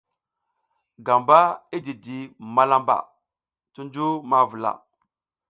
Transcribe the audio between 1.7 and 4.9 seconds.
i jiji malamba cuncu ma vula.